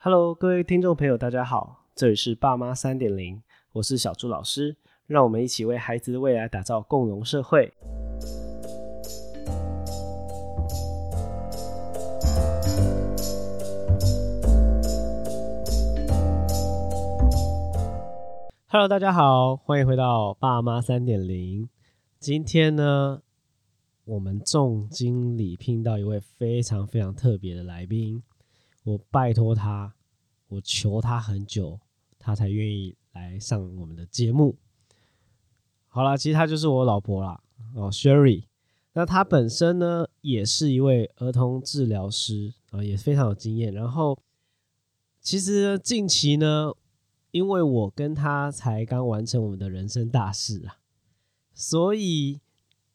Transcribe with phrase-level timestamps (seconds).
[0.00, 4.76] Hello，各位听众朋友，大家好，这里是爸妈三点零，我是小朱老师，
[5.08, 7.74] 让我们一起为孩子的未来打造共融社会。
[18.68, 21.68] Hello，大家好，欢迎回到爸妈三点零。
[22.20, 23.20] 今天呢，
[24.04, 28.22] 我们重金礼聘到一位非常非常特别的来宾。
[28.88, 29.94] 我拜托他，
[30.48, 31.78] 我求他很久，
[32.18, 34.56] 他才愿意来上我们的节目。
[35.86, 37.40] 好啦，其实他就是我老婆啦，
[37.74, 38.44] 哦，Sherry。
[38.92, 43.72] 那他本身呢，也是一位儿童治疗师啊，也非常有经验。
[43.72, 44.18] 然后，
[45.20, 46.72] 其实近期呢。
[47.30, 50.80] 因为我跟他才刚完成我们的人生大事啊，
[51.52, 52.40] 所以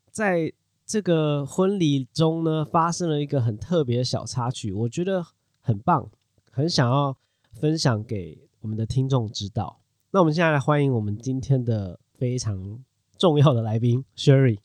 [0.09, 0.51] 在
[0.87, 5.23] 这个婚礼中呢，发生了一个很特别的小插曲，我觉得
[5.65, 6.09] 很棒，
[6.51, 7.15] 很想要
[7.53, 9.79] 分享给我们的听众知道。
[10.11, 12.83] 那我们现在来欢迎我们今天的非常
[13.17, 14.59] 重要的来宾 Sherry。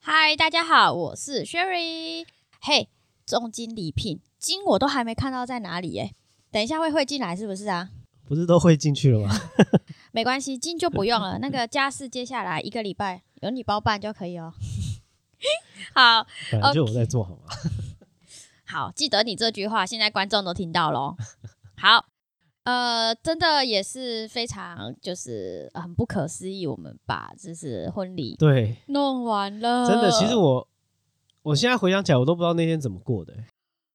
[0.00, 2.24] 嗨，大家好，我是 Sherry。
[2.62, 2.88] 嘿，
[3.26, 6.14] 重金礼聘，金我都还没看到在哪里耶，
[6.50, 7.90] 等一下会会进来是不是啊？
[8.24, 9.30] 不是都会进去了吗？
[10.12, 11.38] 没关系，金就不用了。
[11.44, 14.54] 那个家事接下来一个礼拜有你包办就可以哦。
[15.94, 17.42] 好，反正就我在做好吗？
[18.70, 21.16] 好，记得你这句话，现在观众都听到喽。
[21.76, 22.04] 好，
[22.64, 29.88] 呃，真的也是非常就是很不可思议，我们把就是婚礼对弄完了。
[29.88, 30.68] 真的，其实我
[31.42, 33.32] 我现在回想起来，我都不知道那天怎么过的。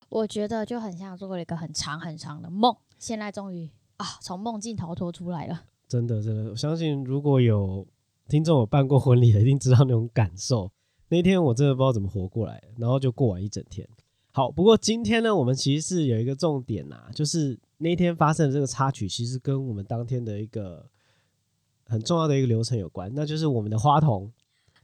[0.10, 3.70] 我觉得就很像做了一个很长很长的梦，现在终于。
[3.98, 4.18] 啊！
[4.22, 7.86] 从梦境逃脱出来了，真的，真的，我相信如果有
[8.28, 10.72] 听众有办过婚礼的，一定知道那种感受。
[11.10, 13.88] 那天我真的不知道怎么活过来，然后就过完一整天。
[14.36, 20.88] 好，不过今天呢，我们其实是有一个重点呐，就是那天发生的这个插曲，其实跟我们当天的一个
[21.86, 24.32] 很重要的一个流程有关，那就是我们的花童。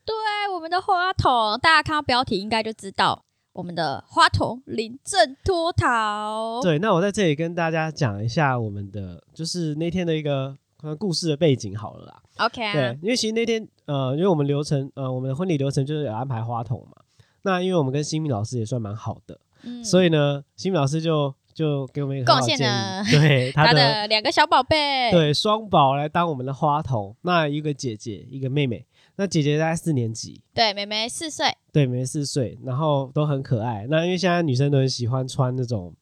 [0.05, 0.15] 对，
[0.53, 3.25] 我们的花童，大家看到标题应该就知道。
[3.53, 6.61] 我们的花童临阵脱逃。
[6.61, 10.55] 对，那我在这里跟大家讲一下我们的，就是那天的一个
[10.99, 12.21] 故事的背景好了啦。
[12.37, 16.98] OK，对，因为其实那天呃，因为我们流程呃，我们的婚礼流程就是有安排花童嘛。
[17.43, 19.39] 那因为我们跟新密老师也算蛮好的，
[19.83, 27.15] 所以呢，新密老师就就给我们一个贡献了对 他的两个小宝贝， 对双宝来当我们的花童。
[27.21, 28.85] 那一个姐姐，一个妹妹。
[29.15, 33.85] 那姐姐在四年级，对，妹妹四岁，对，妹妹四岁，然后都很可爱。
[33.89, 35.93] 那因为现在女生都很喜欢穿那种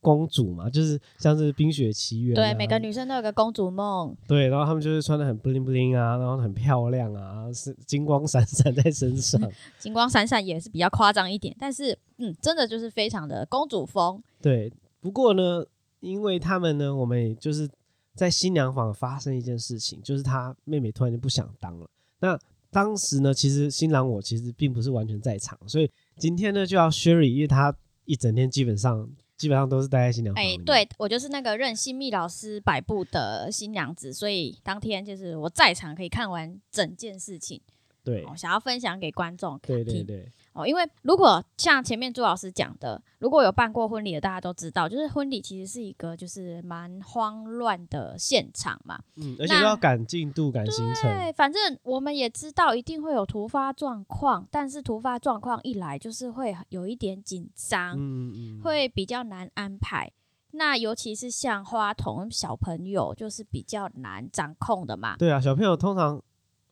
[0.00, 9.40] 公主嘛，就是像是《冰雪奇缘》，对，每个女生都有个公主梦，对，然后她们就是穿的很 bling bling 啊，然后很漂亮啊，是金光闪闪在身上，
[9.78, 14.22] 金光闪闪也是比较夸张一点，但是嗯，真的就是非常的公主风。
[14.40, 15.64] 对，不过呢，
[16.00, 17.68] 因为他们呢，我们也就是
[18.14, 21.88] 在新娘房发生一件事情，就是她妹妹突然就不想当了，
[22.20, 22.38] 那。
[22.72, 27.74] 当时呢，其实新郎我其实并不是完全在场，所以今天呢就要 Sherry，因为她
[28.04, 30.44] 一整天基本上基本上都是待在新娘房。
[30.44, 37.58] 哎，对我就是那个任新密老师摆布的新娘子，所以当天就是我在场可以看完整件事情。
[38.04, 39.76] 对，想要分享给观众听。
[39.76, 40.32] 对对对。
[40.52, 48.98] 哦，因为如果像前面朱老师讲的，如果有办过婚礼的，大家都知道，就是婚礼其实是一个就是蛮慌乱的现场嘛。
[49.16, 51.02] 嗯，而且要赶进度、赶行程。
[51.10, 60.10] 对，反正我们也知道一定会有突发状况，但是突发状况一来，就是会有一点紧张，嗯嗯，会比较难安排。
[60.52, 65.16] 那尤其是像花童小朋友，就是比较难掌控的嘛。
[65.16, 66.20] 对啊，小朋友通常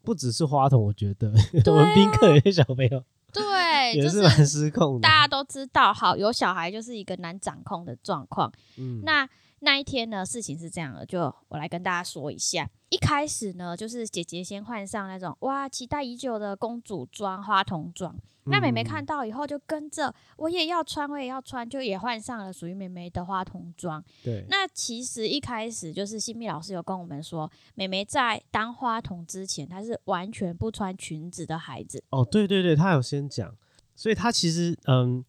[0.08, 1.30] 不只是花童，我觉得
[1.70, 3.04] 我们宾客有些小朋友。
[3.30, 5.00] 对，也是蛮失控的。
[5.02, 8.50] 大家都知道，好有小孩就是一个难掌控的状况。
[8.78, 9.28] 嗯，那
[9.60, 12.68] 那一天呢，事情是这样的，就我来跟大家说一下。
[12.90, 18.16] 一开始呢，就是姐姐先换上那种哇，期待已久的公主装、花童装。
[18.50, 24.02] 那妹妹看到以后就跟着，我也要穿，我也要穿，就也换上了属于妹妹的花童装。
[24.24, 24.46] 对。
[24.48, 32.02] 那其实一开始就是新密老师有跟我们说，妹妹在当花童之前，她是完全不穿裙子的孩子。
[32.08, 33.54] 哦，对对对，她有先讲，
[33.94, 35.22] 所以她其实嗯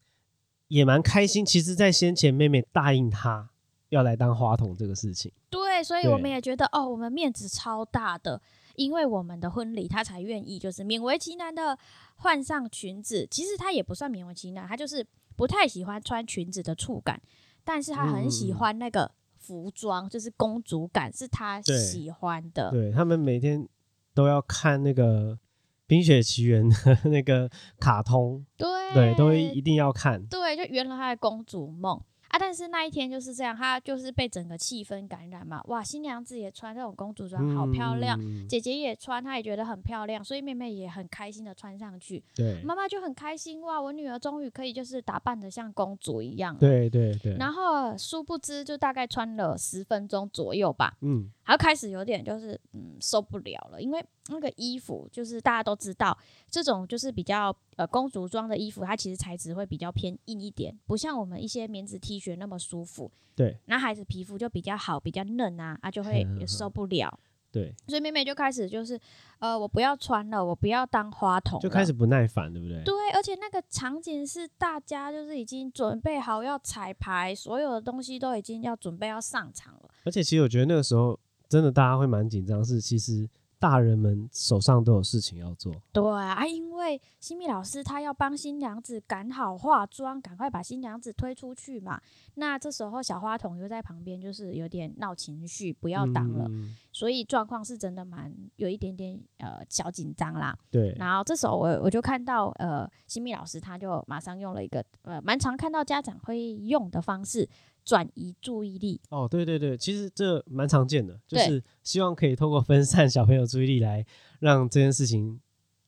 [0.69, 1.45] 也蛮开心。
[1.45, 3.49] 其实，在先前妹妹答应她
[3.89, 5.31] 要来当花童这个事情。
[5.49, 8.41] 对，所以我们也觉得哦，我们面子超大的。
[8.75, 11.77] 因为我们的婚礼，他才愿意就是勉为其难的
[12.15, 13.27] 换上裙子。
[13.29, 15.05] 其实他也不算勉为其难，他就是
[15.35, 17.21] 不太喜欢穿裙子的触感，
[17.65, 22.71] 但是他很喜欢那个服装，就是公主感是他喜欢的。
[22.71, 23.67] 对他们每天
[24.13, 25.33] 都要看那个
[25.85, 27.51] 《冰雪奇缘》的 那个
[27.81, 30.25] 卡通，对对，都一定要看。
[30.27, 32.01] 对，就圆了他的公主梦。
[32.29, 35.61] 啊，但是那一天就是这样，她就是被整个气氛感染嘛。
[35.65, 38.19] 哇，新娘子也穿这种公主装，好漂亮。
[38.47, 42.23] 姐姐也穿，她也觉得很漂亮，所以妹妹也很开心的穿上去。
[42.35, 46.55] 对，妈妈就很开心哇，我女儿终于可以就是打扮的像公主一样。
[46.57, 47.35] 对对对。
[47.37, 56.15] 然后殊不知，就大概穿了十分钟左右吧，嗯，还开始有点就是嗯受不了了，因为那个衣服就是大家都知道，
[56.47, 62.18] 这种就是比较呃公主装的衣服，它其实材质会比较偏硬一点，不像我们一些棉质 T。
[62.19, 67.19] 学那么舒服，对，那孩子皮肤就比较好，比较嫩啊，啊就会也受不了，
[67.51, 68.99] 对，所以妹妹就开始就是，
[69.39, 72.83] 呃，我不要穿了，我不要当花童，就开始不耐烦，对不对？
[72.83, 83.29] 对，而且那个场景是大家就是已经准备好要彩排，所有的东西都已经要准备要上场了，而且其实我觉得那个时候真的大家会蛮紧张，是其实。
[83.59, 91.99] 大人们手上都有事情要做，对啊，因为新密老师他要帮新娘子赶好化妆，赶快把新娘子推出去嘛。
[92.35, 96.49] 那这时候小花童又在旁边，就是有点闹情绪，不要挡了，
[96.93, 100.57] 所以状况是真的蛮有一点点呃小紧张啦。
[100.71, 107.47] 对，然后这时候我我就看到呃新密老师他就马上用了一个呃蛮常看到家长会用的方式。
[107.83, 114.05] 转移注意力哦，对对对，其实这蛮常见的，就是希望可以透过分散小朋友注意力来
[114.39, 115.39] 让这件事情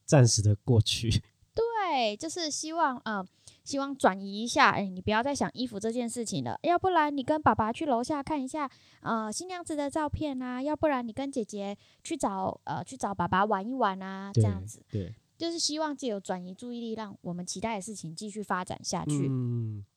[0.06, 1.10] 暂时的过去。
[1.54, 3.24] 对，就是希望呃，
[3.66, 8.70] 希望转移一下，哎，你不要再想衣服这件事情了，要不然你跟爸爸去楼下看一下
[9.02, 19.28] 呃新娘子的照片啊，要不然你跟姐姐去找呃去找爸爸玩一玩啊，这样子，对，就是希望借由转移注意力，让我们期待的事情继续发展下去。
[19.30, 19.91] 嗯，对。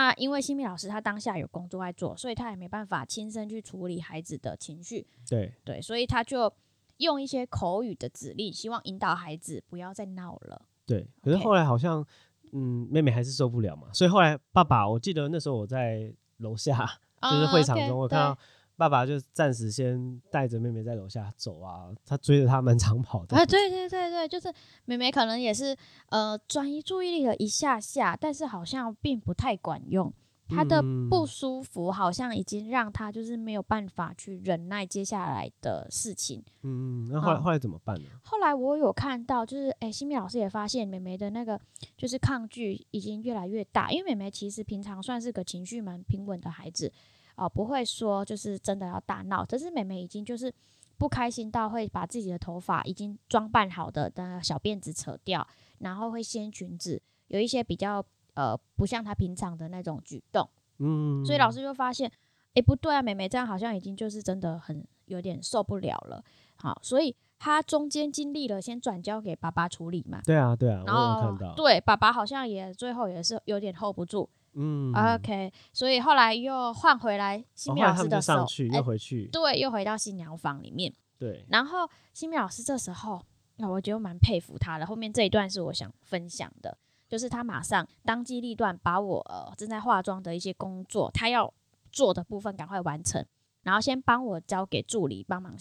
[0.00, 5.06] 啊，因为新密老师他当下有工作在做，所以他也没办法亲身去处理孩子的情绪。
[5.28, 6.52] 对对，所以他就
[6.96, 10.62] 用一些口语的指令，希望引导孩子不要再闹了。
[10.86, 12.04] 对，可是后来好像，
[12.52, 16.78] 嗯，妹妹还是受不了嘛，所以后来爸爸，我记得那时候我在楼下，
[17.22, 18.38] 就是会场中，我看到。
[18.80, 23.36] 爸爸就暂时先带着妹妹在楼下走啊，他追着他蛮长跑的。
[23.36, 24.50] 啊，对对对对，就是
[24.86, 25.76] 妹妹可能也是
[26.08, 30.10] 呃转移注意力了一下下，但是好像并不太管用。
[30.48, 36.42] 她的不舒服好像已经让她就是没有办法去忍耐接下来的事情。
[36.62, 38.08] 嗯嗯，那后来后来怎么办呢？
[38.22, 41.60] 后来我有看到，就是哎，新米老师也发现妹妹的那个
[41.96, 46.90] 就是抗拒已经越来越大，因为妹妹其实平常算是个情绪蛮平稳的孩子。
[47.40, 50.52] 哦，不会说就是真的要大闹，可是妹妹已经就是
[50.98, 55.46] 不开心到会把自己的头发已经装扮好的的小辫子扯掉，
[55.78, 58.04] 然后会掀裙子，有一些比较
[58.34, 60.46] 呃不像她平常的那种举动。
[60.80, 62.12] 嗯，所以老师就发现，
[62.52, 66.22] 哎，不对啊，妹妹这样好像已经就是真的很有点受不了了。
[66.56, 70.20] 好，所以她中间经历了先转交给爸爸处理嘛。
[70.26, 74.28] 对啊，对啊，然后对爸爸好像也最后也是有点 hold 不住。
[74.54, 80.92] 嗯，OK，所以后来又换回来新米老师的上去又回去，对，又回到新娘房里面。
[81.18, 83.22] 对，然后新米老师这时候，
[83.56, 84.86] 那我觉得蛮佩服他的。
[84.86, 86.76] 后面这一段是我想分享的，
[87.08, 91.52] 就是他马上当机立断，把我呃正在化妆的一些工作，他要
[91.92, 93.24] 做的部分赶快完成，
[93.62, 95.54] 然后先帮我交给助理帮忙。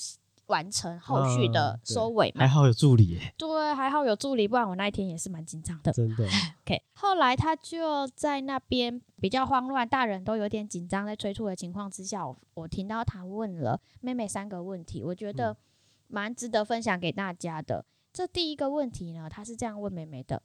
[0.50, 2.42] 完成后续的收尾嘛？
[2.42, 3.34] 还好有助理耶。
[3.38, 5.92] 对，还好有助理，不然我那一天也是蛮紧张的。
[5.92, 6.28] 真的。
[6.66, 15.56] OK，后来他就在那边比较慌乱，大人都有点紧张，在催促的情况之下，我我听到他问了妹妹三个问题，我觉得
[16.08, 17.86] 蛮值得分享给大家的。
[18.12, 20.42] 这第一个问题呢，他是这样问妹妹的：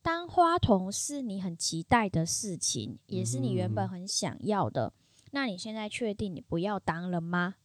[0.00, 4.94] 当花童是你很期待的事情，也是你原本很想要的，
[5.32, 7.56] 那你现在确定你不要当了吗？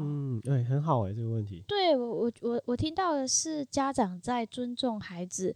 [0.00, 1.62] 嗯，对，很好哎，这个问题。
[1.68, 5.54] 对我，我，我，我听到的是家长在尊重孩子，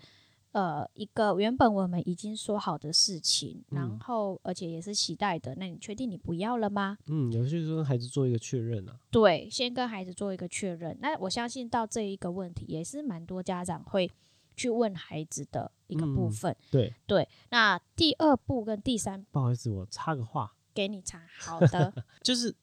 [0.52, 5.54] 呃，一个原本我们已经说好的事情，然后而且也是期待的。
[5.56, 6.98] 那你确定你不要了吗？
[7.06, 8.98] 嗯，有些时候跟孩子做一个确认啊。
[9.10, 10.96] 对，先跟孩子做一个确认。
[11.00, 14.10] 那我相信到这一个问题，也是蛮多家长会
[14.56, 16.56] 去问孩子的一个部分。
[16.70, 17.28] 对对。
[17.50, 21.22] 那第二步跟第三，不好意思，我插个话，给你插。
[21.38, 22.54] 好的， 就是。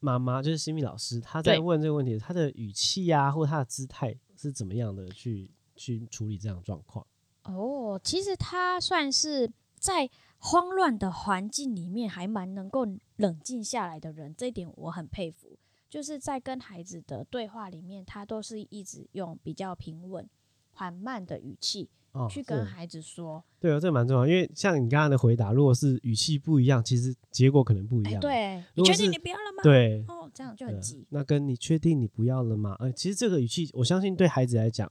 [0.00, 7.06] 妈妈就是新米老师，他在问这个问题，他的语气啊，或他的姿态是怎么样的去去处理这样状况？
[7.44, 12.86] 哦，其实他算是在慌乱的环境里面还蛮能够
[13.16, 15.58] 冷静下来的人，这一点我很佩服。
[15.90, 20.28] 就是在跟孩子的对话里面，他都是一直用比较平稳、
[20.70, 21.88] 缓慢的语气。
[22.26, 28.20] 去跟孩子说，对啊，这蛮重要，因为像你刚刚的回答，如果是语气不一样，其实结果可能不一样。
[28.20, 29.62] 对，你确定你不要了吗？
[29.62, 31.06] 对，哦，这样就很急。
[31.10, 32.74] 那跟你确定你不要了吗？
[32.78, 34.90] 呃，其实这个语气，我相信对孩子来讲，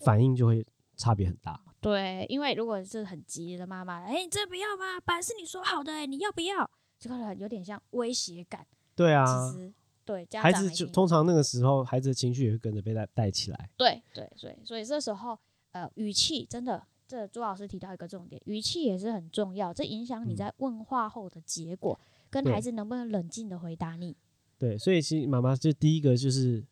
[0.00, 1.60] 反应就会差别很大。
[1.80, 4.98] 对，因为如果是很急的妈妈，哎，这不要吗？
[5.04, 6.68] 本来是你说好的，你要不要？
[6.98, 8.66] 这个有点像威胁感。
[8.94, 9.72] 对啊，其实
[10.04, 13.70] 对孩子就通常那个时候，孩子的情绪也会跟着被带带起来。
[13.76, 15.38] 对对对，所以这时候
[15.76, 21.98] 呃，语气真的，这朱老师提到一个重点，语气也是很重要，这影响你在问话后的结果，
[22.30, 24.16] 跟孩子能不能冷静的回答你。
[24.58, 26.64] 对，所以其实妈妈就第一个就是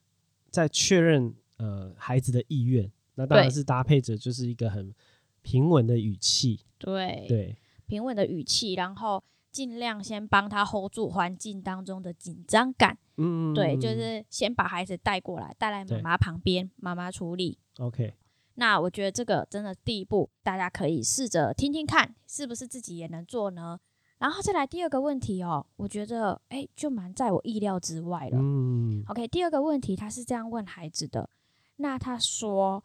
[0.50, 4.94] 在确认呃孩子的意愿，那当然是搭配着就是一个很
[5.42, 6.61] 平稳的语气。
[6.78, 7.56] 对对，
[7.87, 9.23] 平稳的语气，然后。
[9.54, 17.56] 尽量先帮他 hold 住环境当中的紧张感，嗯，对，就是先把孩子带过来，带来妈妈旁边，妈妈处理。
[17.78, 18.12] OK，
[18.54, 23.78] 那我觉得这个真的第一步，大家可以试着听听看，是不是自己也能做呢？
[24.18, 28.38] 然后再来第二个问题哦，我觉得哎，就蛮在我意料之外了。
[28.40, 31.28] 嗯，OK，第二个问题他是这样问孩子的，
[31.76, 32.82] 那他说，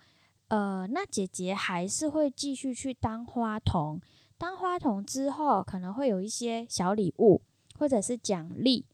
[0.47, 4.01] 呃，那姐姐还是会继续去当花童。
[4.37, 7.41] 当花童之后，可能会有一些小礼物
[7.77, 8.85] 或者是奖励。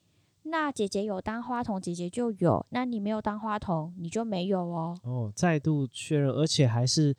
[0.47, 4.97] 那姐姐有当花童，姐姐就有；那你没有当花童，你就没有哦。
[5.03, 7.15] 哦，再度确认，而且还是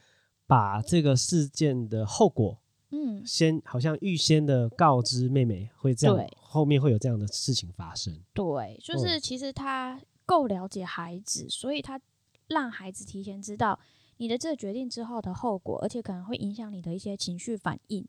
[0.47, 2.59] 把这个事件的后果，
[2.91, 8.17] 嗯，先好像预先的告知妹妹会这样，后面会有这样的事情发生。
[8.33, 12.01] 对，就是其实他够了解孩子，所以他
[12.49, 13.79] 让孩子提前知道。
[14.19, 18.03] 你的这个决定之后的后果，而且可能会影响你的一些情绪反应。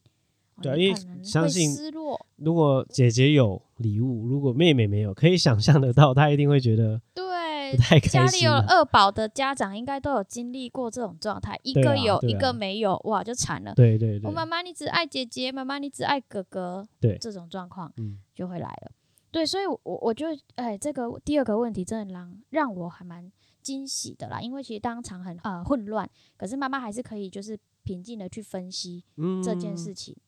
[0.62, 2.26] 对，因为相信失落。
[2.38, 8.12] 如果姐姐有礼物，如果妹妹没有，可以想象得到，她一定会觉得对不太开心。
[8.12, 13.74] 家里有二宝的家长，应该都有经历过这种状态，一个有一个没有，哇，就惨了。
[13.76, 14.28] 对对对。
[14.28, 17.94] 我妈妈你只爱姐姐，妈妈你只爱哥哥，对，这种状况
[18.34, 18.92] 就会来了。
[19.32, 23.32] 对，所以，我我就哎，这个第二个问题真的让让我还蛮。
[23.60, 29.04] 惊喜的啦，因为其实当场很呃混乱，可是妈妈还是可以就是平静的去分析
[29.44, 30.24] 这件事情，嗯，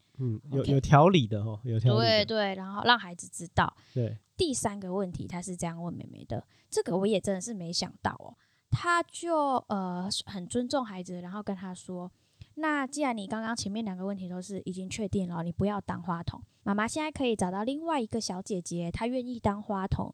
[0.52, 3.74] 有有条理的哦，有条理，对对，然后让孩子知道。
[3.94, 8.38] 对，第三个问题他是这样问妹妹的，这个我也真的是没想到哦，
[8.70, 12.12] 他就呃很尊重孩子，然后跟他说，
[12.56, 20.14] 那既然你刚刚前面两个问题都是已经确定了，你不要当花童，妈妈现在可以找到另外一个小姐姐，她愿意当花童。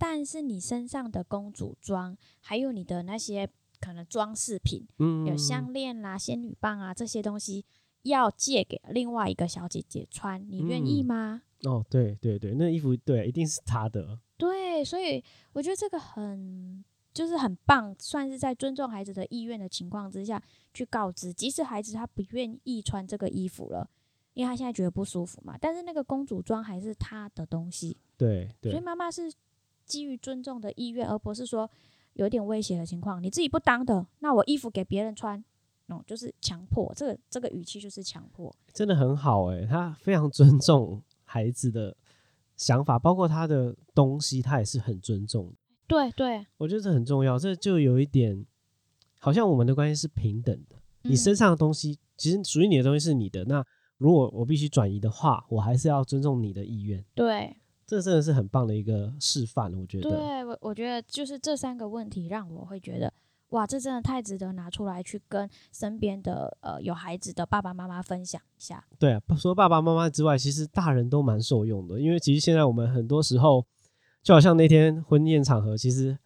[0.00, 3.50] 但是你身上的公主装，还有你的那些
[3.80, 7.66] 可能装饰品，嗯，有项链啦、仙女棒啊这些东西，
[8.02, 11.42] 要借给另外一个小姐姐穿，你愿意吗？
[11.64, 14.18] 哦，对对对，那衣服对，一定是她的。
[14.36, 23.90] 对，所以我觉得这个很就是很棒，算是在尊重孩子的意愿的情况之下去告知，即使孩子他不愿意穿这个衣服了，
[24.34, 27.96] 因为他现在觉得不舒服嘛，但是那个公主装还是他的东西。
[28.16, 29.32] 对对，所以妈妈是。
[29.88, 31.70] 基于尊重的意愿，而不是说
[32.12, 35.42] 有点威胁的情况，你自己不当的，那我衣服给别人穿，
[35.88, 41.96] 哦，就是强迫，这个这个语气就是强迫，真的很好哎，他非常尊重孩子的
[42.56, 45.52] 想法，包括他的东西，他也是很尊重。
[45.86, 48.46] 对对，我觉得这很重要，这就有一点，
[49.18, 53.64] 好像我们的关系是平等的，你身上的东西其实属于你的东西是你的，那
[53.96, 57.04] 如果我必须转移的话，我还是要尊重你的意愿。
[57.14, 57.56] 对。
[57.86, 60.10] 这真的是很棒的一个示范，我觉得。
[60.10, 63.10] 对，我我觉得就是这三个问题让我会觉得，
[63.50, 68.84] 哇，这真的太值得拿出来去跟身边的呃有孩子的爸爸妈妈分享一下。
[68.98, 73.64] 对啊，除了爸爸妈妈之外，其实大人都蛮受用的，因为其实现在我们很多时候，
[74.22, 76.18] 就好像那天婚宴场合，其实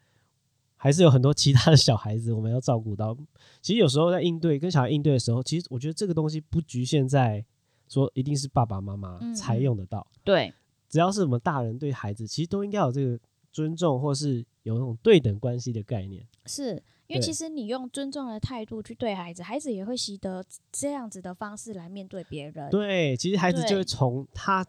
[0.77, 3.17] 还是有很多其他的小孩子我们要照顾到。
[3.61, 7.45] 其实有时候在应对跟小孩应对的时候，其实我觉得这个东西不局限在
[7.89, 10.07] 说一定是爸爸妈妈才用得到。
[10.25, 10.53] 对。
[10.89, 13.19] 只要是我们大人对孩子，其实都应该有这个
[13.51, 16.23] 尊重，或是有那种对等关系的概念。
[16.45, 22.71] 是因为其实你用尊重的态度去对孩子，孩子也会习得这样子的方式来面对别人。
[22.71, 24.65] 对，其实孩子就会从他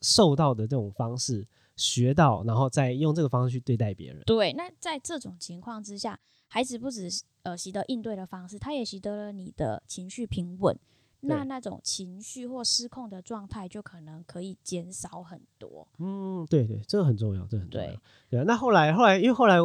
[0.00, 4.22] 受到的这种方式学到，然后再用这个方式去对待别人。
[4.24, 6.18] 对，那在这种情况之下，
[6.48, 7.08] 孩子不止
[7.42, 10.78] 呃习得应对的方式，他也习得了你的情绪平稳。
[11.20, 15.88] 那那种情绪或失控的状态就可能可以减少很多。
[15.98, 17.88] 嗯，对对，这个很重要，这很重要。
[18.30, 19.56] 对啊，那后来后来，因为后来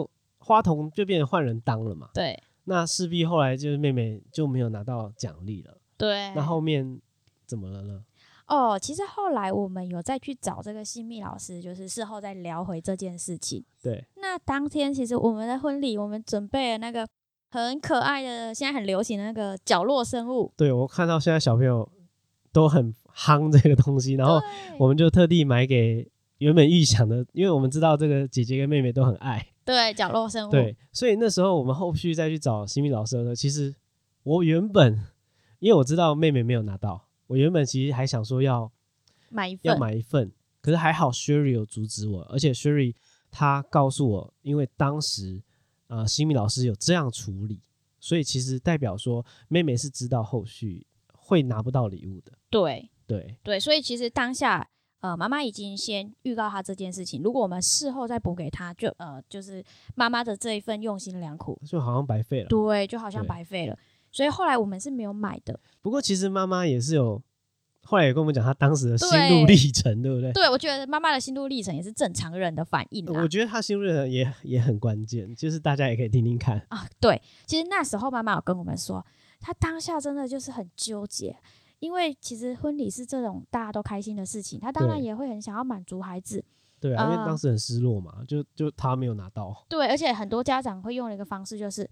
[0.42, 2.10] 花童就变成换人当了嘛。
[2.14, 2.38] 对。
[2.66, 5.78] 那势必后来就是妹妹就没有拿到奖励了。
[5.98, 6.34] 对。
[6.36, 7.00] 那后面
[7.46, 8.04] 怎么了呢？
[8.48, 13.64] 哦，其实后来我们有再去找这个新密老师，就是事后再聊回这件事情。
[13.82, 14.06] 对。
[14.18, 17.08] 那当天其实我们的婚礼，我们准备了那个。
[17.54, 20.54] 很可爱的，现在很流行的那个角落生物。
[20.56, 21.86] 对，我看到现在小朋友
[22.54, 24.40] 都很夯这个东西，然后
[24.80, 29.46] 我们就特地买给原本预想的，因为我们知道这个姐姐跟妹妹都很爱。
[29.72, 30.52] 对，角落生物。
[30.52, 33.74] 对，所以那时候我们后续再去找新密老师的时候，其实
[34.24, 35.04] 我原本
[35.60, 38.72] 因为我知道妹妹没有拿到，我原本其实还想说要
[39.30, 42.94] 买一份，要买一份，可是还好 Sherry 有阻止我，而且 Sherry
[43.30, 45.42] 他告诉我，因为当时
[45.88, 47.62] 呃新米老师有这样处理，
[48.00, 52.32] 所以其实代表说妹妹是知道后续会拿不到礼物的。
[52.50, 54.68] 对对对，所以其实当下。
[55.02, 57.22] 呃，妈妈已经先预告他这件事情。
[57.24, 59.64] 如果我们事后再补给他，就呃，就是
[59.96, 62.48] 妈妈的这一份用心良苦，就好像白费了。
[62.48, 63.78] 对，就好像白费了。
[64.12, 65.60] 所以后来我们是没有买的。
[65.82, 67.22] 不过其实妈妈也是有，
[67.84, 70.32] 后来也跟我们讲她当时的心路历程，对不对？
[70.34, 73.06] 对，我觉得妈妈的心路历程也是正常人的反应。
[73.08, 76.88] 我觉得她心路历程也也很关键，就是大家也可以听听看啊。
[77.00, 79.04] 对，其实那时候妈妈有跟我们说，
[79.40, 81.38] 她当下真的就是很纠结。
[81.82, 86.44] 因为其实婚礼是这种大家都开心的事情，他当然也会很想要满足孩子。
[86.80, 89.66] 对啊，因为当时很失落嘛，就就他没有拿到。
[89.68, 91.90] 对，而且很多家长会用的一个方式就是，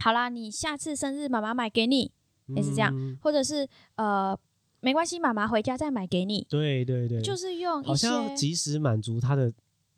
[0.00, 2.10] 好啦，你下次生日妈妈买给你，
[2.48, 4.36] 也是这样，或者是呃，
[4.80, 6.44] 没关系，妈妈回家再买给你。
[6.50, 9.52] 对对对，就是用好像及时满足他的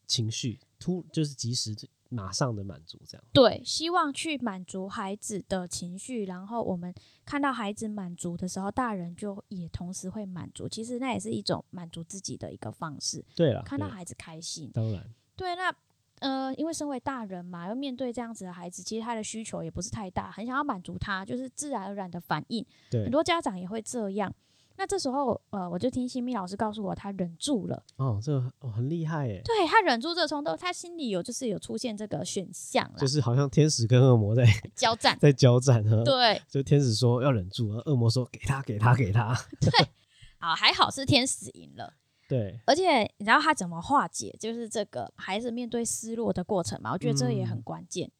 [0.07, 1.75] 情绪，突就是及时。
[2.15, 6.95] 马上的满足，这样对，希望去满足孩子的情绪，然后我们
[7.25, 10.69] 看到孩子满足的时候，大人就也同时会满足。
[10.69, 13.25] 其实那也是一种满足自己的一个方式。
[13.35, 15.05] 对了，看到孩子开心，当然
[15.37, 15.57] 对。
[15.57, 15.75] 那
[16.21, 22.65] 呃，因为身为大人嘛，要面对这样子的孩子，其实他的需求也不是太大，很想要满足他，就是自然而然的反应。
[22.91, 24.33] 对，很多家长也会这样。
[24.77, 27.81] 那这时候，呃，我就听新密老师告诉我，他忍住了。
[27.97, 29.41] 哦，这个哦很厉害耶。
[29.45, 35.83] 对他忍住这个冲动，他心里有就是有出现这个选项就是好像天使跟恶魔在交战， 在交战。
[36.05, 39.33] 对，就天使说要忍住，恶魔说给他，给他，给他。
[39.61, 39.71] 对，
[40.39, 41.95] 好，还好是天使赢了。
[42.29, 46.93] 对，而且你知道他怎么化解，就是这个孩子面对失落的过程嘛？
[46.93, 48.11] 我觉得这也很关键。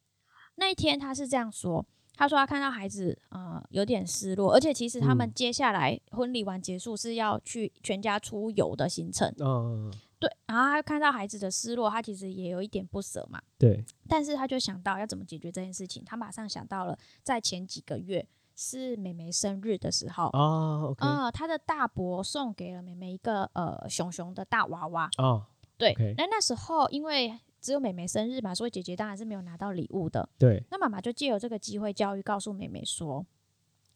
[0.55, 1.85] 那一天他是这样说。
[2.17, 9.33] 他说他看到孩子啊有点失落，而且其实他们接下来婚礼完结束是要去全家出游的行程。
[9.39, 10.29] 嗯，对。
[10.45, 13.41] 然后他看到孩子的失落，他其实也有一点不舍嘛。
[13.57, 13.83] 对。
[14.07, 25.45] 但是他就想到要怎么解决这件事情，他马上想到了在前几个月是妹妹生日的时候哦，啊，他的大伯送给了妹妹一个呃熊熊的大娃娃哦。
[25.77, 25.93] 对。
[26.17, 27.39] 那那时候因为。
[27.65, 30.29] 只有妹妹生日嘛，所以姐姐当然是没有拿到礼物的。
[30.37, 33.25] 对，那妈妈就借由这个机会教育，告诉妹妹说：“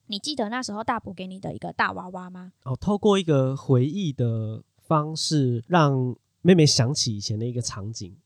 [0.09, 8.17] 你记得那时候大伯给你的一个大娃娃吗？”哦，透过一个回忆的方式，让妹妹想起以前的一个场景。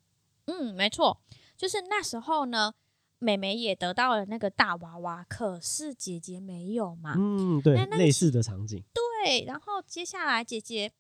[0.46, 1.20] 嗯，没错，
[1.58, 2.74] 就是那时候呢，
[3.20, 7.16] 妹妹也得到了那个大娃娃，可是姐姐没有嘛。
[7.18, 8.82] 嗯，对，类似的场景。
[8.94, 10.94] 对，然后接下来姐姐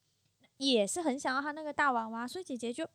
[0.58, 2.86] 也是很想要她那个大娃娃，所以姐姐就。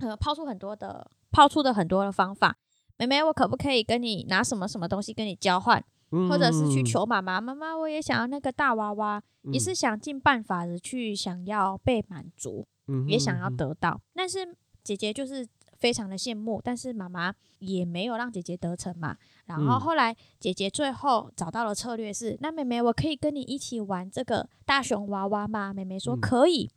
[0.00, 2.56] 呃，抛出很多的，抛出的很多的方法。
[2.96, 5.82] 妹妹，我可不可以跟你拿什么什么东西跟你交换，
[6.28, 7.40] 或者是去求妈妈？
[7.40, 12.66] 妈妈，我也想要那个大娃娃，也是想尽办法的去想要被满足，
[13.06, 13.98] 也想要得到。
[14.14, 19.16] 但是姐姐就是非常的羡慕，但是妈妈也没有让姐姐得逞嘛。
[19.46, 25.72] 然后后来姐姐最后找到了策略是，那妹妹，我可以跟你一起玩这个大熊娃娃吗？
[25.72, 26.70] 妹妹说可以。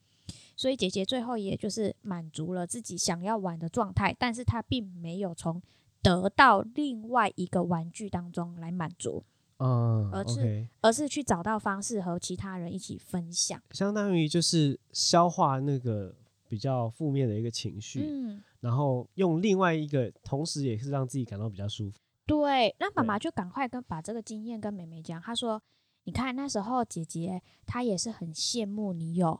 [0.55, 5.61] 所以姐姐最后也就是满足了自己想要玩的状态，但是她并没有从
[6.01, 9.23] 得到另外一个玩具当中来满足，
[9.57, 16.13] 嗯，而是而是去找到方式和其他人一起分享，相当于就是消化那个
[16.47, 21.99] 比较负面的一个情绪，嗯，然后用另外一个，同时也是让自己感到比较舒服。
[22.25, 25.61] 对，那妈妈就赶快跟把这个经验跟妹妹讲，她说
[26.03, 29.39] ：“你看那时候姐姐她也是很羡慕你有。”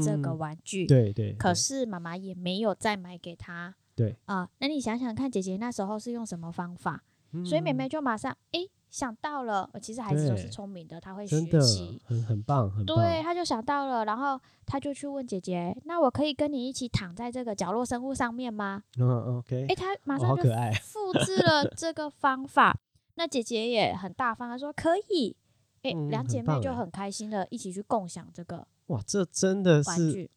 [0.00, 7.02] 这个玩具，对对，可是妈妈也没有再买给她，对啊，那你想想看，姐姐那时候是用什么方法？
[7.44, 12.96] 所以妹妹就马上哎想到了，其实孩子都是聪明的，他会学习，很很棒，很棒。
[12.96, 19.66] 对，他就想到了，然后他就去问姐姐：“那我可以跟你一起躺在这个角落生物上面吗？”嗯，OK。
[19.68, 20.44] 哎，他马上就
[20.84, 22.78] 复制了这个方法。
[23.16, 25.36] 那姐姐也很大方，她说可以。
[25.84, 28.66] 哎，两姐妹就很开心的一起去共享这个。
[28.86, 30.28] 哇，这真的是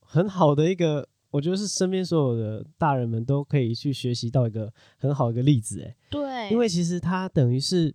[0.00, 7.94] 很好的一个，我觉得是身边所有的大人们都可以去学习到一个很好的一个例子，哎，对，因为其实它等于是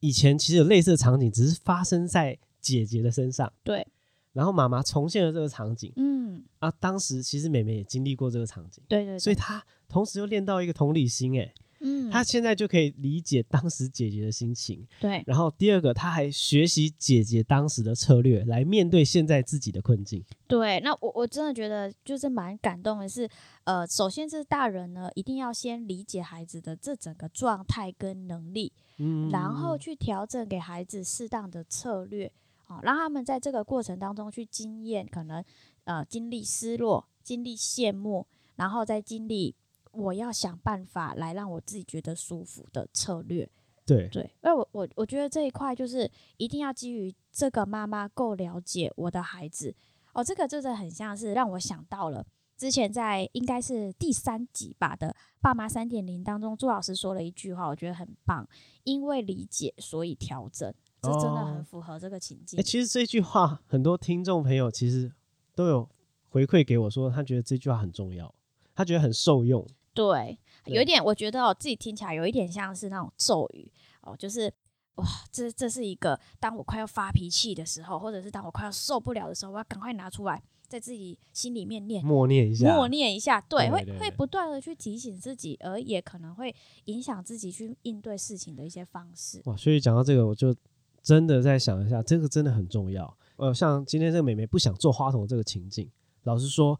[0.00, 3.86] 以前其实有类似的场景，只是发生在姐姐的身上，对，
[4.32, 11.54] 然后妈妈重现了这个场景，嗯，啊，当时其实妹妹也经历过这个场景，对对，所以她同时又练到一个同理心，哎，
[11.88, 14.84] 嗯，他现在就可以理解当时姐姐的心情。
[15.00, 20.24] 对，然后第二个，他还学习姐姐当时的策略来面对现在自己的困境。
[20.48, 23.28] 对，那我我真的觉得就是蛮感动的是，
[23.62, 32.32] 呃，首先是大人呢一定要先理解孩子的这整个状态跟能力，嗯，然后去调整给孩子适当的策略，
[32.66, 35.44] 啊，让他们在这个过程当中去经验，可能
[35.84, 39.54] 呃经历失落，经历羡慕，然后再经历。
[39.96, 43.48] 我要想办法来让我自己觉得舒服的策略，
[43.84, 49.74] 对对，那我我我觉得这一块就是一定要基于这个妈妈够了解我的孩子
[50.12, 58.48] 哦，这个真的很像是让我想到了之前在应该是第三集吧的爸妈三点零当中，朱老师说了一句话，我觉得很棒，
[58.84, 62.62] 因为理解所以调整，这真的很符合这个情境。
[62.62, 65.12] 其实这句话很多听众朋友其实
[65.54, 65.88] 都有
[66.30, 68.34] 回馈给我说，他觉得这句话很重要，
[68.74, 69.66] 他觉得很受用。
[69.96, 74.52] 对，有一点，我觉得我自己听起来有一点像是那种咒语哦，就是
[74.96, 86.54] 哇，这这是一个当我快要发脾气的时候，或者是当我快要受不了的时候，我要赶快拿出来，在自己心里面念，默念一下，默念一下，对，会会不断的去提醒自己，而也可能会
[86.84, 89.40] 影响自己去应对事情的一些方式。
[89.46, 90.54] 哇，所以讲到这个，我就
[91.02, 93.16] 真的在想一下，这个真的很重要。
[93.36, 95.90] 呃，像今天这个美眉不想做花童这个情境，
[96.24, 96.78] 老实说，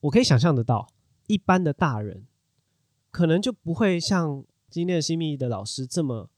[0.00, 0.86] 我可以想象得到，
[1.26, 2.26] 一般的大人。
[3.14, 6.28] 可能就不会像今天的新密的老师这么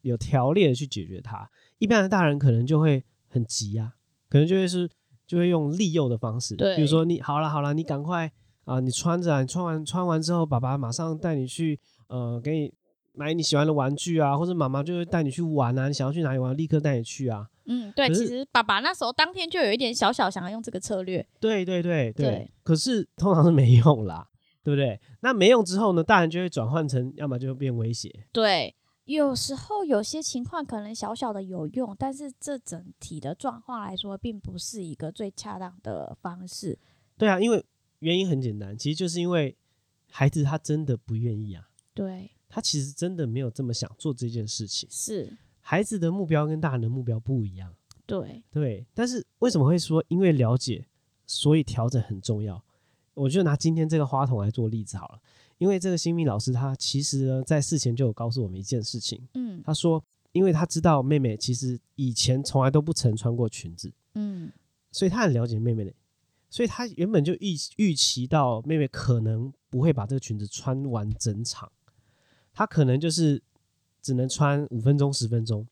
[0.00, 1.48] 有条列的去解决它。
[1.78, 3.94] 一般的大人可能就会很急啊，
[4.28, 4.90] 可能就会是
[5.28, 8.32] 就会用利诱的方式，对，比如说你好了好了，你赶快
[8.64, 12.74] 啊，你穿着，你穿完穿完之后，爸爸马上带你去呃，给你
[13.12, 17.48] 买你喜欢的玩具啊，或者妈妈就会带你去玩啊，你想要去哪里玩，立刻带你去啊。
[17.66, 24.28] 嗯，对，其实爸爸那时候当天就有一点小小想要用这个策略，对对对对，可是通常是没用啦。
[24.66, 25.00] 对不对？
[25.20, 26.02] 那没用之后呢？
[26.02, 28.26] 大人就会转换成，要么就变威胁。
[28.32, 28.74] 对，
[29.04, 36.76] 有时候有些情况可能小小的有用，但是这整体的状况来说，并不是一个最恰当的方式。
[37.16, 37.64] 对啊，因为
[38.00, 39.56] 原因很简单，其实就是因为
[40.10, 41.68] 孩子他真的不愿意啊。
[41.94, 44.88] 对，他其实真的没有这么想做这件事情。
[44.90, 47.72] 是，孩子的目标跟大人的目标不一样。
[48.04, 50.88] 对，对，但是为什么会说因为了解，
[51.24, 52.64] 所以调整很重要？
[53.16, 55.18] 我就拿今天这个花筒来做例子好了，
[55.56, 64.52] 因为这个新密老师他其实呢在事前就有告诉我们一件事情，嗯，他说，因为他知道妹妹其实以前从来都不曾穿过裙子，嗯，
[64.92, 65.92] 所以他很了解妹妹的，
[66.50, 71.72] 所以他原本就预预期到妹妹可能不会把这个裙子穿完整场，
[72.52, 73.42] 他可能就是
[74.02, 75.66] 只能穿五分钟十分钟，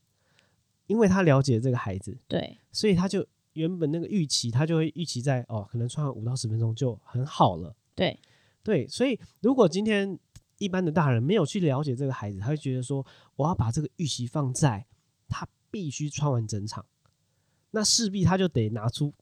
[0.86, 3.26] 因为他了解这个孩子，对，所以他就。
[3.54, 7.74] 原本那个预期，他就会预期在哦，可能穿五到十分钟就很好了。
[7.94, 8.18] 对
[8.62, 10.18] 对，所以如果今天
[10.58, 13.04] 一般的大人没有去了解这个孩子，他会觉得说，
[13.36, 14.86] 我要把这个预期放在
[15.28, 16.84] 他必须穿完整场，
[17.70, 19.12] 那势必他就得拿出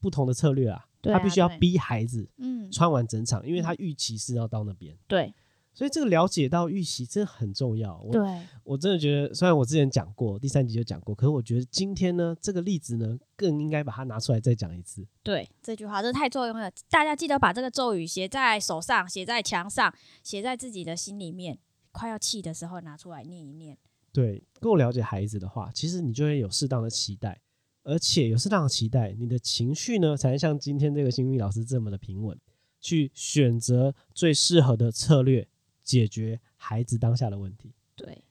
[0.00, 0.86] 不同的策略啊。
[1.02, 4.96] 他必须要逼孩子嗯穿完整场，因为他预期是要到那边。
[5.08, 5.34] 对。
[5.74, 7.98] 所以这个了解到预习真的很重要。
[8.00, 15.06] 我对，我真的觉得，虽然我之前讲过，第三集就讲过，可是我觉得今天呢，这个例子呢，更应该把它拿出来再讲一次。
[15.22, 16.70] 对，这句话真的太作用了。
[16.90, 21.58] 大家记得把这个咒语写在手上，写在墙上，写在自己的心里面。
[21.90, 23.76] 快要气的时候拿出来念一念。
[24.12, 27.40] 对，够了解孩子的话，其实你就会有适当的期待，
[27.82, 32.38] 而且有适当的期待，你的情绪呢，才能像今天这个新密老师这么的平稳，
[32.80, 35.46] 去选择最适合的策略。
[35.82, 37.72] 解决孩子当下的问题。
[37.94, 38.24] 对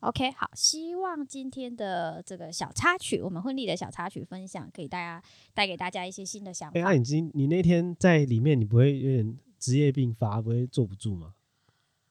[0.00, 5.22] ，OK，好，希望今天的这个小插曲，我们婚礼的小插曲分享，可以大家
[5.54, 6.80] 带给大家一些新的想法。
[6.80, 11.34] 哎，已经你那天在里面，你不会有点职业病发，不会坐不住吗？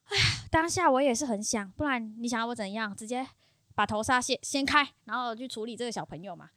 [0.04, 2.94] 哎呀，当下我也是很想，不然你想要我怎样？
[2.94, 3.26] 直接
[3.74, 6.50] 把头纱掀掀开，然后去处理这个小朋友嘛？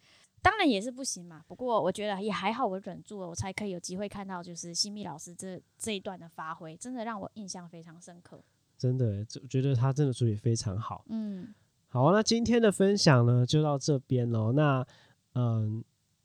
[0.44, 8.44] 当然也是不行嘛，不过我觉得也还好，我忍住了，我才可以有机会看到就是新密老师这这一段的发挥，真的让我印象非常深刻。
[8.78, 11.06] 真的，我觉得他真的处理非常好。
[11.08, 11.54] 嗯，
[11.88, 14.52] 好，那今天的分享呢就到这边喽。
[14.52, 14.86] 那
[15.36, 15.82] 嗯，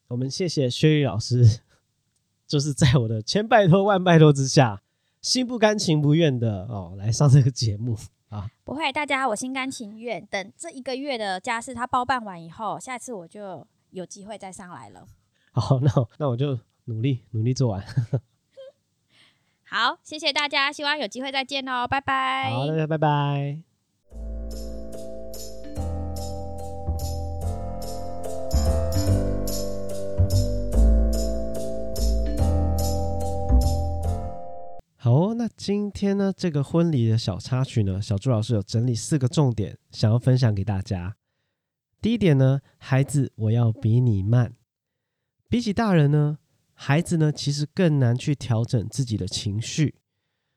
[0.08, 1.60] 我们谢谢薛玉老师，
[2.44, 4.82] 就是在我的千拜托万拜托之下，
[5.22, 7.96] 心不甘情不愿的哦来上这个节目
[8.30, 8.50] 啊。
[8.64, 10.26] 不会，大家我心甘情愿。
[10.26, 13.64] 等这一个月的家事他包办完以后，下次我就。
[13.90, 15.06] 有机会再上来了。
[15.52, 17.84] 好，那那我就努力努力做完。
[19.64, 22.50] 好，谢谢大家，希望有机会再见哦，拜拜。
[22.50, 23.62] 好，大家拜拜。
[34.96, 41.16] 好，那那今天呢，这个婚礼的小插曲呢，小朱老师有整理四个重点，想要分享给大家。
[42.00, 44.54] 第一点呢，孩子，我要比你慢。
[45.48, 46.38] 比起大人呢，
[46.72, 49.96] 孩子呢其实更难去调整自己的情绪。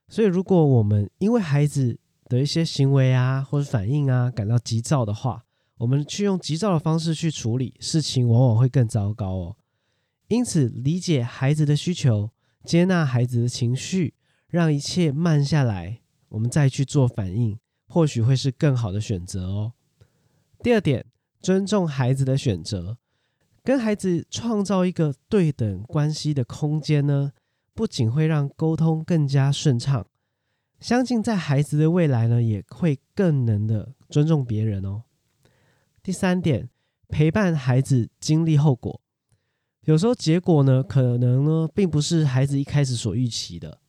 [0.08, 5.45] 所以，如果我们因为孩子的一些行为啊或者反应啊感到急躁的话，
[5.77, 9.58] 我们去用急躁的方式去处理事情，往往会更糟糕哦。
[10.27, 12.32] 因此，理解孩子的需求，
[12.63, 14.13] 接纳孩子的情绪。
[14.47, 19.71] 让一切慢下来，我们再去做反应，或许会是更好的选择哦。
[20.62, 21.06] 第二点，
[21.41, 22.97] 尊重孩子的选择，
[23.63, 27.32] 跟孩子创造一个对等关系的空间呢，
[27.73, 30.06] 不仅会让沟通更加顺畅，
[30.80, 35.04] 相信在孩子的未来呢，也会更能的尊重别人哦。
[36.04, 36.69] 第三点，
[37.08, 39.01] 陪伴孩子经历后果，
[39.86, 43.80] 有时候结果呢，可能呢，并不是孩子一开始所预期的。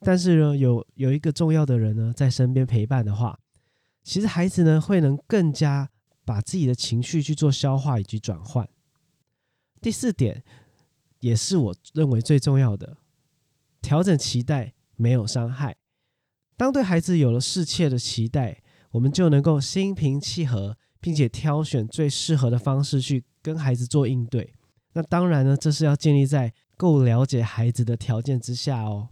[0.00, 3.38] 但是呢，有有一个重要的人呢在身边陪伴的话，
[4.02, 5.88] 其实孩子呢会能更加
[6.32, 8.66] 把自己的情绪去做消化以及转换。
[9.82, 10.42] 第四点
[11.20, 12.96] 也是我认为最重要的，
[13.82, 15.76] 调整期待没有伤害。
[16.56, 24.54] 当对孩子有了适切的期待，我们就能够心平气和，并且挑选最适合的方式去跟孩子做应对。
[24.94, 29.10] 那当然呢，这是要建立在够了解孩子的条件之下哦。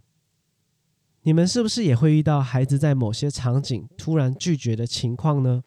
[1.25, 5.63] 你们是不是也会遇到孩子在某些场景突然拒绝的情况呢？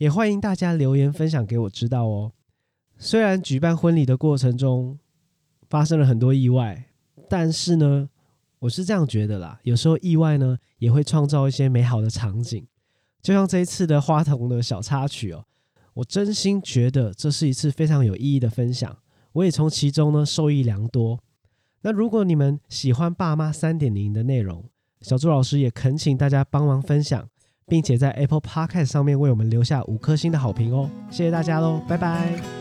[0.00, 2.32] 也欢迎大家留言分享给我知道哦。
[2.96, 4.98] 虽然举办婚礼的过程中
[5.68, 6.86] 发生了很多意外，
[7.28, 8.08] 但是呢，
[8.60, 9.60] 我是这样觉得啦。
[9.62, 12.66] 有时候意外呢也会创造一些美好的场景，
[13.20, 15.44] 就像这一次的花童的小插曲哦。
[15.92, 18.96] 我真心觉得这是一次非常有意义的分享，
[19.32, 21.20] 我也从其中呢受益良多。
[21.82, 24.64] 那如果你们喜欢爸妈三点零的内容，
[25.02, 27.28] 小朱老师也恳请大家帮忙分享，
[27.66, 30.90] 并且在 Apple Podcast 上面为我们留下五颗星的好评哦！
[31.10, 32.59] 谢谢大家喽，拜拜。